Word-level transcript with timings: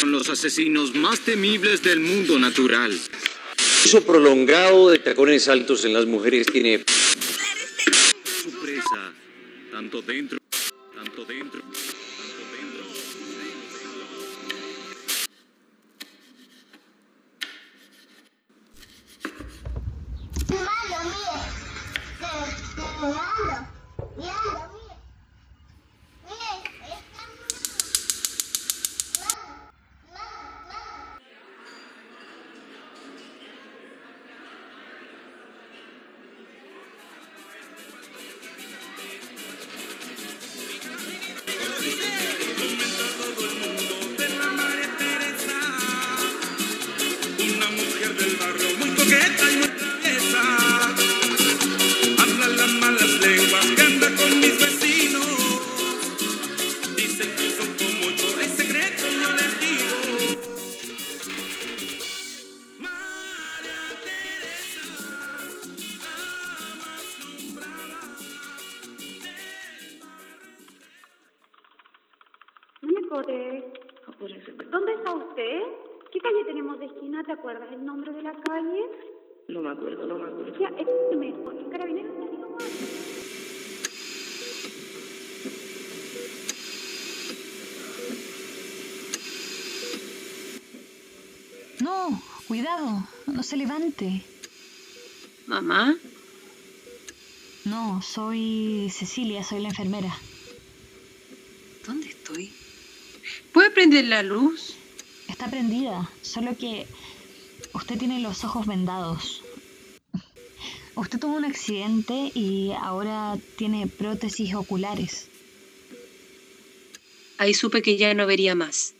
Son 0.00 0.12
los 0.12 0.28
asesinos 0.28 0.94
más 0.94 1.20
temibles 1.20 1.82
del 1.82 2.00
mundo 2.00 2.38
natural. 2.38 2.98
uso 3.84 4.04
prolongado 4.04 4.90
de 4.90 4.98
tacones 4.98 5.48
altos 5.48 5.84
en 5.84 5.92
las 5.92 6.06
mujeres 6.06 6.46
tiene 6.46 6.84
Su 8.42 8.50
presa, 8.60 9.12
tanto 9.72 10.02
dentro, 10.02 10.38
tanto 10.94 11.24
dentro, 11.24 11.62
corre. 73.14 73.64
¿Dónde 74.70 74.92
está 74.94 75.14
usted? 75.14 75.60
¿Qué 76.12 76.18
calle 76.18 76.44
tenemos 76.46 76.78
de 76.80 76.86
esquina? 76.86 77.22
¿Te 77.22 77.32
acuerdas 77.32 77.68
el 77.72 77.84
nombre 77.84 78.12
de 78.12 78.22
la 78.22 78.32
calle? 78.32 78.82
No 79.48 79.60
me 79.60 79.70
acuerdo, 79.70 80.06
no 80.06 80.18
me 80.18 80.24
acuerdo. 80.24 80.58
Ya, 80.58 80.68
escúcheme, 80.68 81.26
dijo 81.26 81.42
mal. 81.44 82.66
No, 91.80 92.20
cuidado, 92.48 93.02
no 93.26 93.42
se 93.42 93.56
levante. 93.56 94.22
¿Mamá? 95.46 95.96
No, 97.64 98.02
soy 98.02 98.90
Cecilia, 98.90 99.44
soy 99.44 99.60
la 99.60 99.68
enfermera. 99.68 100.12
¿Dónde 101.86 102.08
estoy? 102.08 102.63
¿Puede 103.74 103.88
prender 103.88 104.04
la 104.04 104.22
luz? 104.22 104.76
Está 105.28 105.50
prendida, 105.50 106.08
solo 106.22 106.56
que 106.56 106.86
usted 107.72 107.98
tiene 107.98 108.20
los 108.20 108.44
ojos 108.44 108.68
vendados. 108.68 109.42
Usted 110.94 111.18
tuvo 111.18 111.36
un 111.36 111.44
accidente 111.44 112.30
y 112.36 112.70
ahora 112.70 113.36
tiene 113.56 113.88
prótesis 113.88 114.54
oculares. 114.54 115.28
Ahí 117.36 117.52
supe 117.52 117.82
que 117.82 117.96
ya 117.96 118.14
no 118.14 118.28
vería 118.28 118.54
más. 118.54 118.94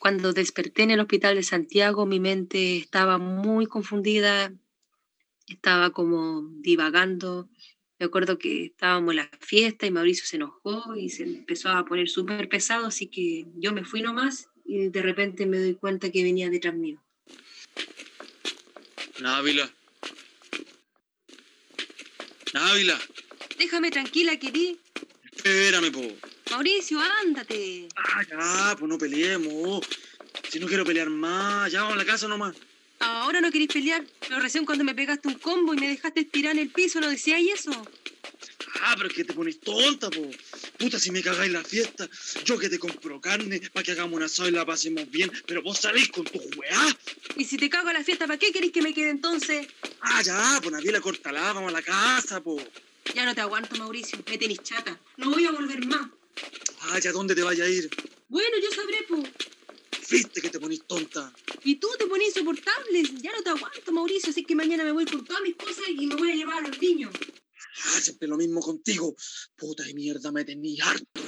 Cuando 0.00 0.32
desperté 0.32 0.82
en 0.82 0.90
el 0.90 0.98
hospital 0.98 1.36
de 1.36 1.44
Santiago, 1.44 2.04
mi 2.04 2.18
mente 2.18 2.78
estaba 2.78 3.18
muy 3.18 3.66
confundida, 3.66 4.52
estaba 5.46 5.90
como 5.90 6.42
divagando. 6.62 7.48
Me 7.98 8.06
acuerdo 8.06 8.38
que 8.38 8.66
estábamos 8.66 9.12
en 9.12 9.16
la 9.16 9.30
fiesta 9.40 9.86
y 9.86 9.90
Mauricio 9.90 10.26
se 10.26 10.36
enojó 10.36 10.96
y 10.96 11.10
se 11.10 11.22
empezó 11.22 11.68
a 11.68 11.84
poner 11.84 12.08
súper 12.08 12.48
pesado, 12.48 12.86
así 12.86 13.06
que 13.06 13.46
yo 13.56 13.72
me 13.72 13.84
fui 13.84 14.02
nomás 14.02 14.48
y 14.64 14.88
de 14.88 15.02
repente 15.02 15.46
me 15.46 15.58
doy 15.58 15.74
cuenta 15.74 16.10
que 16.10 16.24
venía 16.24 16.50
detrás 16.50 16.74
mío. 16.74 17.00
Návila. 19.20 19.70
Návila. 22.52 22.98
Déjame 23.58 23.90
tranquila, 23.90 24.36
querí. 24.38 24.80
Espérame, 25.36 25.92
po. 25.92 26.02
Mauricio, 26.50 26.98
ándate. 27.22 27.88
Ah, 27.96 28.22
ya, 28.28 28.76
pues 28.76 28.88
no 28.88 28.98
peleemos. 28.98 29.86
Si 30.48 30.58
no 30.58 30.66
quiero 30.66 30.84
pelear 30.84 31.10
más, 31.10 31.70
ya 31.70 31.82
vamos 31.82 31.94
a 31.94 31.98
la 31.98 32.04
casa 32.04 32.26
nomás. 32.26 32.56
Ahora 33.04 33.40
no 33.40 33.50
querís 33.50 33.68
pelear, 33.68 34.02
pero 34.20 34.40
recién 34.40 34.64
cuando 34.64 34.82
me 34.82 34.94
pegaste 34.94 35.28
un 35.28 35.34
combo 35.34 35.74
y 35.74 35.76
me 35.78 35.88
dejaste 35.88 36.20
estirar 36.20 36.52
en 36.52 36.60
el 36.60 36.70
piso, 36.70 37.00
¿no 37.00 37.08
decíais 37.08 37.60
eso? 37.60 37.70
Ah, 38.80 38.94
pero 38.96 39.08
es 39.08 39.14
que 39.14 39.24
te 39.24 39.34
pones 39.34 39.60
tonta, 39.60 40.10
po. 40.10 40.22
Puta, 40.78 40.98
si 40.98 41.10
me 41.10 41.22
cagáis 41.22 41.52
la 41.52 41.62
fiesta. 41.62 42.08
Yo 42.44 42.58
que 42.58 42.68
te 42.68 42.78
compro 42.78 43.20
carne 43.20 43.60
para 43.72 43.84
que 43.84 43.92
hagamos 43.92 44.14
una 44.14 44.26
asado 44.26 44.48
y 44.48 44.52
la 44.52 44.64
pasemos 44.64 45.10
bien, 45.10 45.30
pero 45.46 45.62
vos 45.62 45.78
salís 45.78 46.08
con 46.08 46.24
tu 46.24 46.38
weá. 46.56 46.96
Y 47.36 47.44
si 47.44 47.56
te 47.56 47.68
cago 47.68 47.92
la 47.92 48.02
fiesta, 48.02 48.26
¿para 48.26 48.38
qué 48.38 48.52
querés 48.52 48.72
que 48.72 48.82
me 48.82 48.94
quede 48.94 49.10
entonces? 49.10 49.66
Ah, 50.00 50.22
ya, 50.22 50.58
pues 50.62 50.72
Navila, 50.72 51.00
cortala, 51.00 51.52
vamos 51.52 51.72
a 51.72 51.76
la 51.76 51.82
casa, 51.82 52.42
po. 52.42 52.56
Ya 53.14 53.24
no 53.24 53.34
te 53.34 53.42
aguanto, 53.42 53.76
Mauricio, 53.76 54.18
me 54.28 54.38
tenés 54.38 54.62
chata. 54.62 54.98
No 55.18 55.30
voy 55.30 55.44
a 55.46 55.52
volver 55.52 55.84
más. 55.86 56.08
Ah, 56.82 56.98
ya, 56.98 57.12
¿dónde 57.12 57.34
te 57.34 57.42
vaya 57.42 57.64
a 57.64 57.68
ir? 57.68 57.88
Bueno, 58.28 58.56
yo 58.62 58.70
sabré, 58.70 59.02
po. 59.08 59.22
Viste 60.10 60.40
que 60.40 60.50
te 60.50 60.60
ponís 60.60 60.86
tonta. 60.86 61.32
Y 61.64 61.76
tú 61.76 61.88
te 61.98 62.06
pones 62.06 62.28
insoportable. 62.28 63.02
Ya 63.22 63.32
no 63.32 63.42
te 63.42 63.50
aguanto, 63.50 63.92
Mauricio, 63.92 64.30
así 64.30 64.44
que 64.44 64.54
mañana 64.54 64.84
me 64.84 64.92
voy 64.92 65.06
con 65.06 65.24
todas 65.24 65.42
mis 65.42 65.56
cosas 65.56 65.84
y 65.88 66.06
me 66.06 66.14
voy 66.14 66.32
a 66.32 66.34
llevar 66.34 66.64
a 66.64 66.68
los 66.68 66.80
niños. 66.80 67.12
Ah, 67.86 68.00
siempre 68.00 68.28
lo 68.28 68.36
mismo 68.36 68.60
contigo. 68.60 69.14
Puta 69.56 69.82
de 69.82 69.94
mierda, 69.94 70.30
me 70.30 70.44
tení 70.44 70.78
harto. 70.80 71.20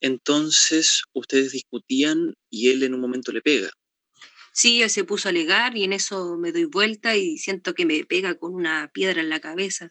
Entonces, 0.00 1.04
ustedes 1.12 1.52
discutían 1.52 2.34
y 2.50 2.70
él 2.70 2.82
en 2.82 2.94
un 2.94 3.00
momento 3.00 3.32
le 3.32 3.40
pega. 3.40 3.70
Sí, 4.52 4.82
él 4.82 4.90
se 4.90 5.04
puso 5.04 5.28
a 5.28 5.30
alegar 5.30 5.76
y 5.76 5.84
en 5.84 5.94
eso 5.94 6.36
me 6.36 6.52
doy 6.52 6.66
vuelta 6.66 7.16
y 7.16 7.38
siento 7.38 7.74
que 7.74 7.86
me 7.86 8.04
pega 8.04 8.34
con 8.34 8.54
una 8.54 8.90
piedra 8.92 9.22
en 9.22 9.30
la 9.30 9.40
cabeza. 9.40 9.90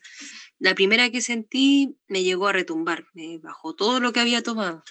La 0.60 0.76
primera 0.76 1.10
que 1.10 1.22
sentí 1.22 1.98
me 2.08 2.24
llegó 2.24 2.48
a 2.48 2.54
retumbar, 2.54 3.08
me 3.14 3.40
bajó 3.40 3.74
todo 3.74 4.00
lo 4.00 4.14
que 4.14 4.20
había 4.20 4.44
tomado. 4.44 4.84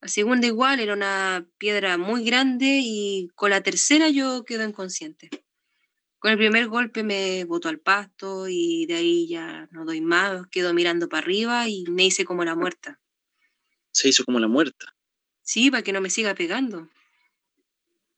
La 0.00 0.08
segunda 0.08 0.46
igual 0.46 0.78
era 0.78 0.92
una 0.92 1.48
piedra 1.58 1.98
muy 1.98 2.24
grande 2.24 2.80
y 2.82 3.28
con 3.34 3.50
la 3.50 3.62
tercera 3.62 4.08
yo 4.08 4.44
quedo 4.44 4.62
inconsciente. 4.62 5.28
Con 6.20 6.32
el 6.32 6.38
primer 6.38 6.68
golpe 6.68 7.02
me 7.02 7.44
botó 7.44 7.68
al 7.68 7.80
pasto 7.80 8.46
y 8.48 8.86
de 8.86 8.94
ahí 8.94 9.28
ya 9.28 9.68
no 9.72 9.84
doy 9.84 10.00
más, 10.00 10.46
quedo 10.50 10.72
mirando 10.72 11.08
para 11.08 11.22
arriba 11.22 11.68
y 11.68 11.84
me 11.88 12.04
hice 12.06 12.24
como 12.24 12.44
la 12.44 12.54
muerta. 12.54 13.00
Se 13.90 14.08
hizo 14.08 14.24
como 14.24 14.38
la 14.38 14.48
muerta. 14.48 14.96
Sí, 15.42 15.70
para 15.70 15.82
que 15.82 15.92
no 15.92 16.00
me 16.00 16.10
siga 16.10 16.34
pegando. 16.34 16.88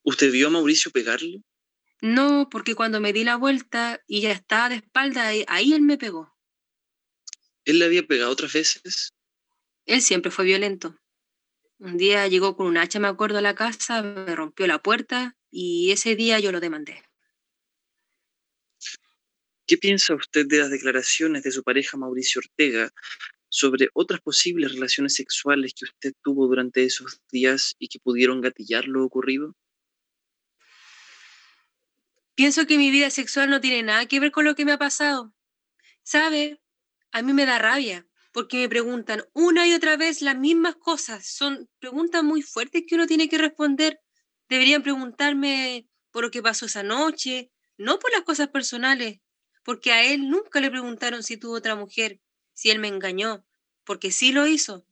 ¿Usted 0.03 0.33
vio 0.33 0.49
a 0.49 0.51
Mauricio 0.51 0.91
pegarle? 0.91 1.43
No, 2.03 2.49
porque 2.51 2.75
cuando 2.75 3.01
me 3.01 3.12
di 3.12 3.25
la 3.25 3.37
vuelta 3.37 4.03
y 4.07 4.23
ya 4.23 4.33
estaba 4.33 4.71
de 4.71 4.77
espalda, 4.77 5.29
ahí, 5.29 5.45
ahí 5.47 5.73
él 5.75 5.83
me 5.83 5.99
pegó. 5.99 6.35
¿Él 7.65 7.79
le 7.79 7.85
había 7.85 8.07
pegado 8.07 8.31
otras 8.31 8.53
veces? 8.53 9.12
Él 9.85 10.01
siempre 10.01 10.31
fue 10.31 10.47
violento. 10.47 10.99
Un 11.81 11.97
día 11.97 12.29
llegó 12.29 12.57
con 12.57 12.67
un 12.67 12.77
hacha, 12.77 13.01
me 13.01 13.09
acuerdo, 13.09 13.39
a 13.39 13.41
la 13.41 13.55
casa, 13.55 14.03
me 14.03 14.37
rompió 14.37 14.67
la 14.67 14.83
puerta 14.83 15.35
y 15.51 15.93
ese 15.93 16.15
día 16.15 16.39
yo 16.39 16.53
lo 16.53 16.61
demandé. 16.61 17.03
¿Qué 19.67 19.79
piensa 19.79 20.15
usted 20.15 20.47
de 20.47 20.59
las 20.59 20.71
declaraciones 20.71 21.43
de 21.43 21.51
su 21.51 21.63
pareja 21.63 21.97
Mauricio 21.97 22.41
Ortega 22.41 22.91
sobre 23.49 23.89
otras 23.95 24.21
posibles 24.21 24.75
relaciones 24.75 25.15
sexuales 25.15 25.73
que 25.73 25.87
usted 25.87 26.12
tuvo 26.23 26.47
durante 26.49 26.85
esos 26.85 27.23
días 27.32 27.77
y 27.79 27.88
que 27.88 27.99
pudieron 27.99 28.43
gatillar 28.43 28.85
lo 28.85 29.03
ocurrido? 29.03 29.56
Pienso 32.35 32.67
que 32.67 32.76
mi 32.76 32.91
vida 32.91 33.09
sexual 33.09 33.49
no 33.49 33.62
tiene 33.62 33.83
nada 33.83 34.05
que 34.05 34.21
ver 34.21 34.33
con 34.33 34.44
lo 34.44 34.55
que 34.55 34.67
me 34.67 34.73
ha 34.73 34.79
pasado. 34.79 35.33
¿Sabe? 36.03 36.61
A 37.11 37.23
mí 37.23 37.33
me 37.33 37.47
da 37.47 37.59
rabia 37.59 38.10
porque 38.32 38.59
me 38.59 38.69
preguntan 38.69 39.25
una 39.32 39.67
y 39.67 39.75
otra 39.75 39.97
vez 39.97 40.23
las 40.23 40.37
mismas 40.37 40.77
cosas. 40.77 41.27
Son 41.27 41.69
preguntas 41.79 42.23
muy 42.23 42.43
fuertes 42.43 42.85
que 42.87 42.94
uno 42.94 43.06
tiene 43.06 43.29
que 43.29 43.38
responder. 43.38 44.00
Deberían 44.49 44.82
preguntarme 44.82 45.88
por 46.11 46.25
lo 46.25 46.31
que 46.31 46.43
pasó 46.43 46.67
esa 46.67 46.82
noche, 46.82 47.50
no 47.77 47.99
por 47.99 48.12
las 48.12 48.23
cosas 48.23 48.49
personales, 48.49 49.21
porque 49.65 49.93
a 49.93 50.05
él 50.05 50.29
nunca 50.29 50.61
le 50.61 50.71
preguntaron 50.71 51.23
si 51.23 51.37
tuvo 51.37 51.55
otra 51.55 51.77
mujer, 51.77 52.21
si 52.53 52.71
él 52.71 52.79
me 52.79 52.88
engañó, 52.88 53.44
porque 53.85 54.11
sí 54.11 54.33
lo 54.33 54.47
hizo. 54.47 54.87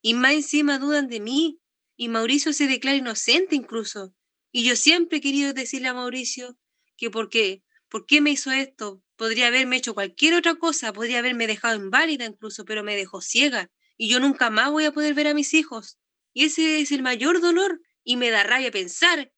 Y 0.00 0.14
más 0.14 0.32
encima 0.32 0.78
dudan 0.78 1.08
de 1.08 1.20
mí, 1.20 1.60
y 1.96 2.08
Mauricio 2.08 2.52
se 2.52 2.66
declara 2.66 2.96
inocente 2.96 3.54
incluso. 3.54 4.14
Y 4.52 4.64
yo 4.64 4.76
siempre 4.76 5.18
he 5.18 5.20
querido 5.20 5.52
decirle 5.52 5.88
a 5.88 5.94
Mauricio 5.94 6.56
que 6.96 7.10
porque, 7.10 7.63
¿por 7.94 8.06
qué 8.06 8.20
me 8.20 8.30
hizo 8.30 8.50
esto? 8.50 9.00
Podría 9.14 9.46
haberme 9.46 9.76
hecho 9.76 9.94
cualquier 9.94 10.34
otra 10.34 10.56
cosa, 10.56 10.92
podría 10.92 11.20
haberme 11.20 11.46
dejado 11.46 11.76
inválida 11.76 12.24
incluso, 12.24 12.64
pero 12.64 12.82
me 12.82 12.96
dejó 12.96 13.20
ciega 13.20 13.70
y 13.96 14.08
yo 14.08 14.18
nunca 14.18 14.50
más 14.50 14.72
voy 14.72 14.84
a 14.84 14.90
poder 14.90 15.14
ver 15.14 15.28
a 15.28 15.32
mis 15.32 15.54
hijos. 15.54 15.96
Y 16.32 16.46
ese 16.46 16.80
es 16.80 16.90
el 16.90 17.02
mayor 17.02 17.40
dolor 17.40 17.80
y 18.02 18.16
me 18.16 18.30
da 18.30 18.42
rabia 18.42 18.72
pensar 18.72 19.32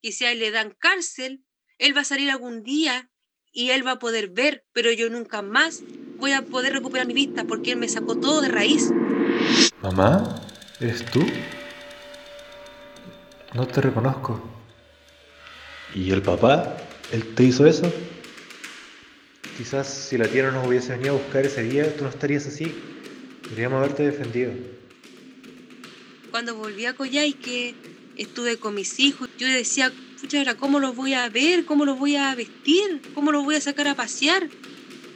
que 0.00 0.12
si 0.12 0.24
a 0.24 0.30
él 0.30 0.38
le 0.38 0.52
dan 0.52 0.76
cárcel, 0.78 1.42
él 1.78 1.96
va 1.96 2.02
a 2.02 2.04
salir 2.04 2.30
algún 2.30 2.62
día 2.62 3.10
y 3.50 3.70
él 3.70 3.84
va 3.84 3.92
a 3.92 3.98
poder 3.98 4.28
ver, 4.28 4.64
pero 4.72 4.92
yo 4.92 5.10
nunca 5.10 5.42
más 5.42 5.82
voy 6.16 6.30
a 6.30 6.42
poder 6.42 6.74
recuperar 6.74 7.08
mi 7.08 7.12
vista 7.12 7.42
porque 7.42 7.72
él 7.72 7.78
me 7.78 7.88
sacó 7.88 8.14
todo 8.14 8.40
de 8.40 8.50
raíz. 8.50 8.92
Mamá, 9.82 10.42
¿eres 10.78 11.04
tú? 11.06 11.26
No 13.52 13.66
te 13.66 13.80
reconozco. 13.80 14.40
¿Y 15.92 16.12
el 16.12 16.22
papá? 16.22 16.76
¿Él 17.12 17.34
te 17.34 17.44
hizo 17.44 17.66
eso? 17.66 17.92
Quizás 19.56 20.08
si 20.08 20.18
la 20.18 20.26
no 20.26 20.52
nos 20.52 20.66
hubiese 20.66 20.92
venido 20.92 21.14
a 21.14 21.18
buscar 21.18 21.46
ese 21.46 21.62
día, 21.62 21.96
tú 21.96 22.04
no 22.04 22.10
estarías 22.10 22.46
así. 22.46 22.74
Deberíamos 23.44 23.78
haberte 23.78 24.02
defendido. 24.02 24.52
Cuando 26.30 26.56
volví 26.56 26.84
a 26.84 26.94
Coyhaique, 26.94 27.74
estuve 28.16 28.58
con 28.58 28.74
mis 28.74 28.98
hijos, 28.98 29.30
yo 29.38 29.46
decía, 29.46 29.92
pucha, 30.20 30.38
ahora 30.38 30.56
cómo 30.56 30.80
los 30.80 30.94
voy 30.94 31.14
a 31.14 31.28
ver, 31.28 31.64
cómo 31.64 31.84
los 31.84 31.98
voy 31.98 32.16
a 32.16 32.34
vestir, 32.34 33.00
cómo 33.14 33.32
los 33.32 33.44
voy 33.44 33.54
a 33.54 33.60
sacar 33.60 33.88
a 33.88 33.94
pasear. 33.94 34.48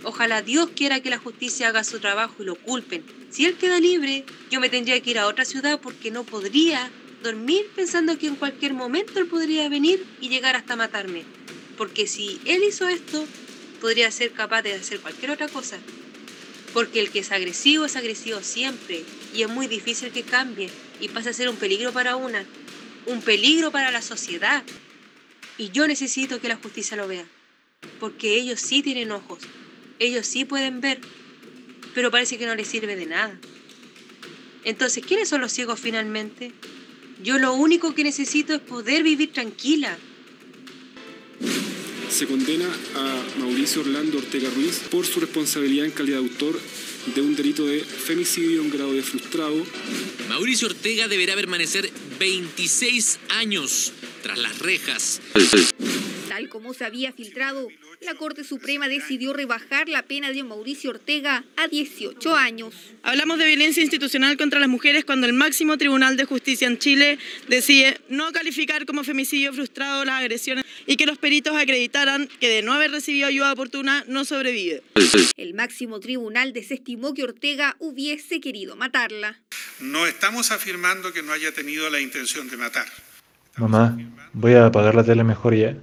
Ojalá 0.02 0.40
Dios 0.40 0.70
quiera 0.75 1.00
que 1.00 1.10
la 1.10 1.19
justicia 1.19 1.69
haga 1.69 1.84
su 1.84 1.98
trabajo 1.98 2.37
y 2.38 2.44
lo 2.44 2.54
culpen. 2.54 3.04
Si 3.28 3.44
él 3.44 3.56
queda 3.56 3.78
libre, 3.81 4.25
yo 4.50 4.60
me 4.60 4.70
tendría 4.70 4.98
que 5.00 5.10
ir 5.10 5.19
a 5.19 5.26
otra 5.26 5.44
ciudad 5.44 5.81
porque 5.81 6.10
no 6.10 6.25
podría 6.25 6.90
dormir 7.22 7.66
pensando 7.76 8.16
que 8.16 8.28
en 8.28 8.37
cualquier 8.37 8.72
momento 8.72 9.19
él 9.19 9.26
podría 9.26 9.69
venir 9.69 10.06
y 10.20 10.31
llegar 10.31 10.56
hasta 10.56 10.76
matarme. 10.76 11.25
Porque 11.81 12.06
si 12.06 12.38
él 12.44 12.62
hizo 12.62 12.87
esto, 12.88 13.27
podría 13.81 14.11
ser 14.11 14.32
capaz 14.32 14.61
de 14.61 14.75
hacer 14.75 15.00
cualquier 15.00 15.31
otra 15.31 15.49
cosa. 15.49 15.79
Porque 16.75 17.00
el 17.00 17.09
que 17.09 17.21
es 17.21 17.32
agresivo 17.32 17.87
es 17.87 17.97
agresivo 17.97 18.43
siempre 18.43 19.03
y 19.35 19.44
es 19.44 19.49
muy 19.49 19.67
difícil 19.67 20.11
que 20.11 20.23
cambie 20.23 20.69
y 21.00 21.09
pase 21.09 21.31
a 21.31 21.32
ser 21.32 21.49
un 21.49 21.56
peligro 21.56 21.91
para 21.91 22.17
una, 22.17 22.44
un 23.06 23.23
peligro 23.23 23.71
para 23.71 23.91
la 23.91 24.03
sociedad. 24.03 24.62
Y 25.56 25.71
yo 25.71 25.87
necesito 25.87 26.38
que 26.38 26.49
la 26.49 26.56
justicia 26.56 26.99
lo 26.99 27.09
vea, 27.09 27.25
porque 27.99 28.35
ellos 28.35 28.61
sí 28.61 28.83
tienen 28.83 29.11
ojos, 29.11 29.38
ellos 30.00 30.26
sí 30.26 30.44
pueden 30.44 30.83
ver, 30.83 31.00
pero 31.94 32.11
parece 32.11 32.37
que 32.37 32.44
no 32.44 32.55
les 32.56 32.69
sirve 32.69 32.94
de 32.94 33.06
nada. 33.06 33.41
Entonces, 34.65 35.03
¿quiénes 35.03 35.31
son 35.31 35.41
los 35.41 35.50
ciegos 35.50 35.81
finalmente? 35.81 36.53
Yo 37.23 37.38
lo 37.38 37.55
único 37.55 37.94
que 37.94 38.05
necesito 38.05 38.53
es 38.53 38.61
poder 38.61 39.03
vivir 39.03 39.33
tranquila. 39.33 39.97
Se 42.20 42.26
condena 42.26 42.67
a 42.96 43.38
Mauricio 43.38 43.81
Orlando 43.81 44.19
Ortega 44.19 44.50
Ruiz 44.55 44.81
por 44.90 45.06
su 45.06 45.20
responsabilidad 45.20 45.87
en 45.87 45.90
calidad 45.93 46.19
de 46.19 46.28
autor 46.28 46.61
de 47.14 47.22
un 47.22 47.34
delito 47.34 47.64
de 47.64 47.81
femicidio 47.82 48.61
en 48.61 48.69
grado 48.69 48.93
de 48.93 49.02
frustrado. 49.02 49.64
Mauricio 50.28 50.69
Ortega 50.69 51.08
deberá 51.08 51.34
permanecer 51.34 51.90
26 52.19 53.20
años 53.31 53.94
tras 54.22 54.37
las 54.37 54.58
rejas. 54.58 55.22
Tal 56.40 56.48
como 56.48 56.72
se 56.72 56.87
había 56.87 57.12
filtrado, 57.12 57.69
la 58.00 58.14
Corte 58.14 58.44
Suprema 58.44 58.88
decidió 58.88 59.34
rebajar 59.34 59.90
la 59.90 60.04
pena 60.04 60.31
de 60.31 60.42
Mauricio 60.42 60.88
Ortega 60.88 61.44
a 61.58 61.69
18 61.69 62.34
años. 62.34 62.75
Hablamos 63.02 63.38
de 63.38 63.46
violencia 63.46 63.82
institucional 63.82 64.38
contra 64.38 64.58
las 64.58 64.70
mujeres 64.70 65.04
cuando 65.04 65.26
el 65.26 65.34
máximo 65.34 65.76
Tribunal 65.76 66.16
de 66.16 66.25
Justicia 66.25 66.66
en 66.66 66.78
Chile 66.78 67.19
decide 67.48 68.00
no 68.08 68.32
calificar 68.32 68.87
como 68.87 69.04
femicidio 69.04 69.52
frustrado 69.52 70.02
las 70.06 70.19
agresiones 70.19 70.64
y 70.87 70.96
que 70.96 71.04
los 71.04 71.19
peritos 71.19 71.54
acreditaran 71.54 72.26
que 72.40 72.48
de 72.48 72.62
no 72.62 72.72
haber 72.72 72.90
recibido 72.90 73.28
ayuda 73.28 73.52
oportuna 73.52 74.02
no 74.08 74.25
sobrevive. 74.25 74.82
El 75.37 75.52
máximo 75.52 76.00
tribunal 76.00 76.54
desestimó 76.54 77.12
que 77.12 77.25
Ortega 77.25 77.76
hubiese 77.81 78.40
querido 78.40 78.76
matarla. 78.76 79.38
No 79.78 80.06
estamos 80.06 80.52
afirmando 80.52 81.12
que 81.12 81.22
no 81.22 81.34
haya 81.34 81.52
tenido 81.52 81.90
la 81.90 82.00
intención 82.00 82.48
de 82.48 82.56
matar. 82.56 82.87
Mamá, 83.56 83.98
voy 84.32 84.54
a 84.54 84.66
apagar 84.66 84.94
la 84.94 85.04
tele 85.04 85.22
mejor 85.22 85.54
ya. 85.54 85.76